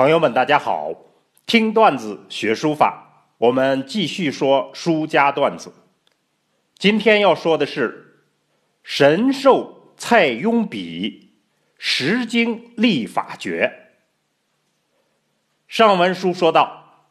[0.00, 0.94] 朋友们，大家好！
[1.44, 5.70] 听段子学书法，我们继续说书家段子。
[6.78, 8.24] 今天要说的是
[8.82, 11.34] 神授蔡邕笔，
[11.76, 13.90] 石经立法诀。
[15.68, 17.10] 上文书说到，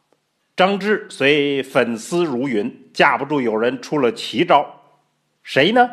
[0.56, 4.66] 张芝虽粉丝如云，架不住有人出了奇招。
[5.44, 5.88] 谁呢？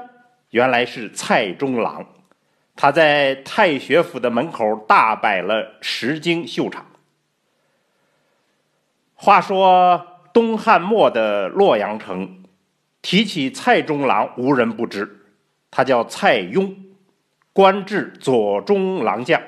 [0.49, 2.03] 原来是蔡中郎。
[2.77, 6.86] 他在太学府的门口大摆了十经秀场。
[9.16, 12.44] 话说东汉末的洛阳城，
[13.02, 15.26] 提起蔡中郎，无人不知。
[15.72, 16.76] 他叫蔡邕，
[17.52, 19.41] 官至左中郎将，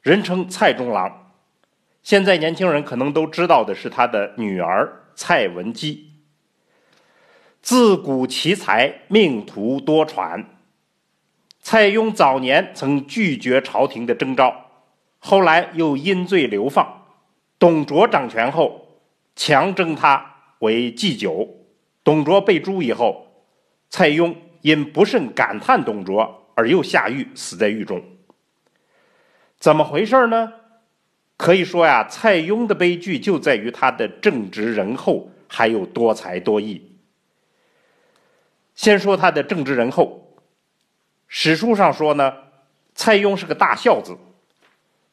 [0.00, 1.32] 人称蔡中郎。
[2.02, 6.10] 现在年轻人可能都知道的是他的女儿蔡文姬。
[7.60, 10.42] 自古奇才，命途多舛。
[11.70, 14.72] 蔡邕早年曾拒绝朝廷的征召，
[15.20, 17.06] 后来又因罪流放。
[17.60, 18.88] 董卓掌权后，
[19.36, 21.48] 强征他为祭酒。
[22.02, 23.24] 董卓被诛以后，
[23.88, 28.02] 蔡邕因不甚感叹董卓，而又下狱，死在狱中。
[29.56, 30.52] 怎么回事呢？
[31.36, 36.98] 可以说呀，蔡邕的悲剧就在于他的正直仁厚，还有多才多艺。
[38.74, 40.26] 先说他的正直仁厚。
[41.32, 42.34] 史书上说呢，
[42.92, 44.18] 蔡邕是个大孝子，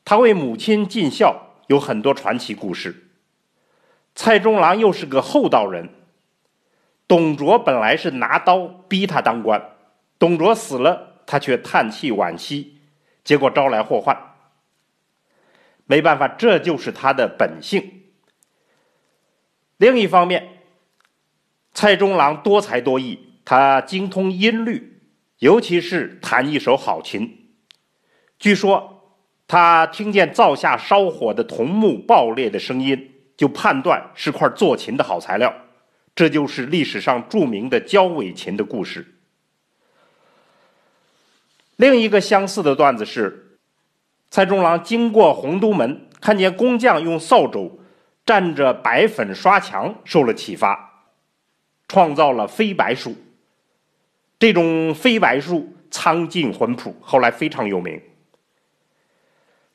[0.04, 3.12] 他为母亲尽孝，有很多传奇故事。
[4.16, 5.90] 蔡中郎又是个厚道人，
[7.08, 9.76] 董卓本来是拿刀逼他当官，
[10.18, 12.80] 董卓死了，他却叹气惋惜，
[13.24, 14.34] 结果招来祸患。
[15.86, 18.02] 没办法，这就是他的本性。
[19.78, 20.64] 另一方面，
[21.76, 24.96] 蔡中郎多才多艺，他精通音律。
[25.40, 27.50] 尤其是弹一手好琴，
[28.40, 29.14] 据说
[29.48, 35.54] 他听见灶下烧火的铜木爆裂的声音，就判断是块做琴的好材料。
[36.16, 39.14] 这就是历史上著名的焦尾琴的故事。
[41.76, 43.60] 另一个相似的段子是，
[44.32, 47.80] 蔡中郎经过洪都门，看见工匠用扫帚
[48.26, 51.06] 蘸着白粉刷墙，受了启发，
[51.88, 53.16] 创造了飞白术。
[54.40, 58.02] 这种飞白术苍劲浑朴，后来非常有名。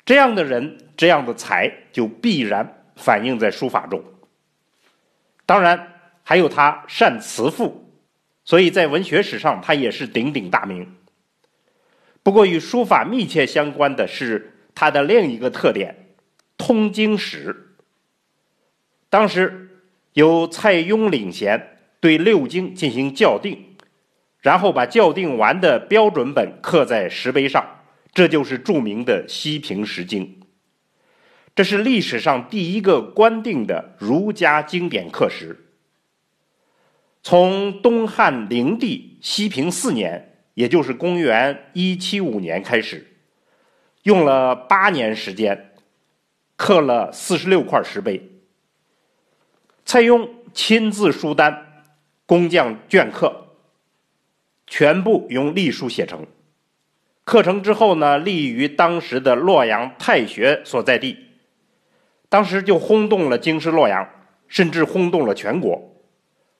[0.04, 4.02] 这样的人，这样的才，就必然反映在书法中。
[5.46, 7.92] 当然，还有他善辞赋，
[8.44, 10.94] 所以在文学史上他也是鼎鼎大名。
[12.22, 16.14] 不过，与书法密切相关的是他的另一个特点——
[16.56, 17.74] 通经史。
[19.10, 23.71] 当时由蔡邕领衔，对六经进行校订。
[24.42, 27.64] 然后把校订完的标准本刻在石碑上，
[28.12, 30.26] 这就是著名的《西平石经》。
[31.54, 35.68] 这是历史上第一个官定的儒家经典刻石。
[37.22, 43.06] 从东汉灵帝西平四年，也就是公元一七五年开始，
[44.02, 45.72] 用了八年时间，
[46.56, 48.28] 刻了四十六块石碑。
[49.84, 51.84] 蔡邕亲自书单，
[52.26, 53.41] 工匠镌刻。
[54.66, 56.26] 全部用隶书写成，
[57.24, 61.18] 刻成之后呢，立于当时的洛阳太学所在地，
[62.28, 64.08] 当时就轰动了京师洛阳，
[64.48, 65.76] 甚至轰动了全国。《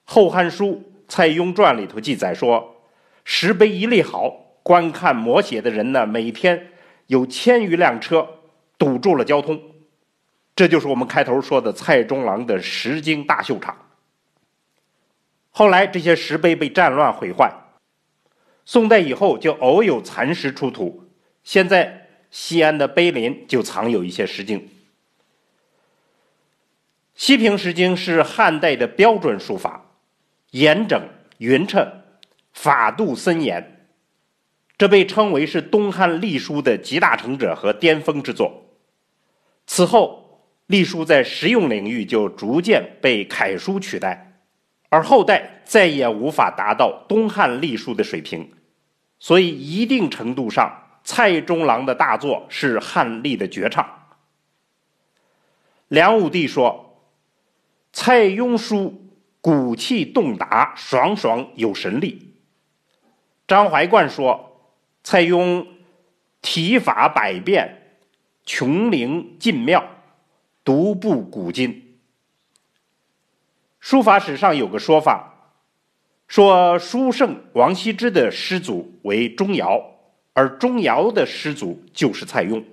[0.03, 0.67] 后汉书·
[1.07, 2.75] 蔡邕传》里头记载说，
[3.23, 4.29] 石碑一立好，
[4.61, 6.67] 观看摹写的人呢，每天
[7.07, 8.27] 有千余辆车
[8.77, 9.59] 堵住了交通。
[10.55, 13.75] 这就是我们开头说的蔡中郎的石经大秀场。
[15.49, 17.51] 后来这些石碑被战乱毁坏。
[18.65, 21.03] 宋代以后就偶有残石出土，
[21.43, 24.69] 现在西安的碑林就藏有一些石经。
[27.15, 29.85] 西平石经是汉代的标准书法，
[30.51, 31.01] 严整
[31.37, 31.85] 匀称，
[32.53, 33.87] 法度森严，
[34.77, 38.63] 这被称为是东汉隶书的集大成者和巅峰之作。
[39.67, 44.29] 此后，隶书在实用领域就逐渐被楷书取代。
[44.89, 48.51] 而后代再也无法达到东汉隶书的水平，
[49.23, 54.09] 所以一定程度上，蔡中郎的大作是汉隶的绝唱。
[55.87, 56.99] 梁武帝说
[57.93, 59.09] ：“蔡邕书
[59.39, 62.35] 骨气动达，爽爽有神力。”
[63.47, 64.59] 张怀灌说
[65.05, 65.67] ：“蔡邕
[66.41, 67.93] 体法百变，
[68.45, 69.87] 穷灵尽妙，
[70.65, 71.97] 独步古今。”
[73.79, 75.32] 书法史上有个说法，
[76.35, 79.83] 说书圣王羲之的师祖为钟繇，
[80.33, 82.63] 而钟繇的师祖就是蔡邕。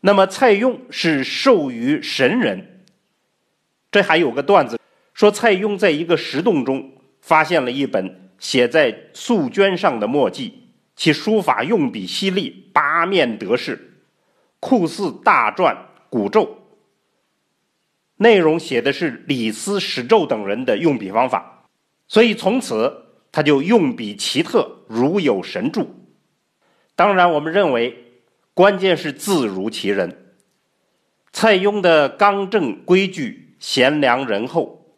[0.00, 2.80] 那么蔡邕是授予神人。
[3.90, 4.80] 这还有个段子，
[5.12, 13.98] 说蔡邕在一个石洞中发现了一本写在素绢上的墨迹，其书法用笔犀利，八面得势，
[14.60, 15.76] 酷似大篆
[16.08, 16.56] 古咒。
[18.16, 21.61] 内容写的是李斯、史胄等人的用笔方法，
[22.12, 25.88] 所以从此他就用笔奇特，如有神助。
[26.94, 28.20] 当然，我们认为
[28.52, 30.34] 关键是字如其人。
[31.32, 34.94] 蔡邕的刚正规矩、贤良仁厚，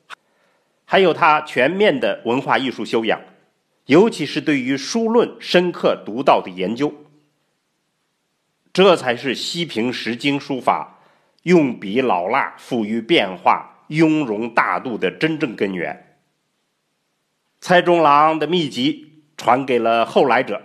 [0.84, 3.20] 还有他全面的文化艺术修养，
[3.86, 6.92] 尤其是对于书论深刻独到的研究，
[8.72, 10.98] 这才是西平石经书法。
[11.44, 16.13] 用笔老辣、富于变化、雍容大度的真正根源。
[17.66, 20.60] 蔡中郎的秘籍传给了后来者，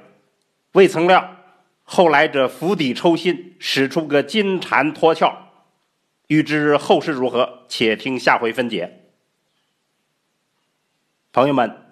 [0.73, 1.37] 未曾料
[1.85, 5.31] 后来者釜底抽薪，使出个金蝉脱壳。
[6.27, 9.05] 欲知后事如何，且听下回分解。
[11.31, 11.85] 朋友们，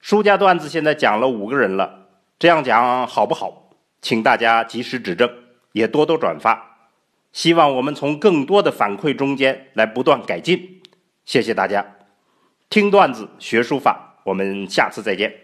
[0.00, 2.06] 书家段子现在讲了五个人了，
[2.38, 3.68] 这样讲好不好？
[4.00, 5.30] 请大家及时指正，
[5.72, 6.78] 也多多转发。
[7.34, 10.80] 希望我们从更多的反馈中间来不断改进，
[11.26, 11.96] 谢谢大家。
[12.70, 15.43] 听段子学书法，我们下次再见。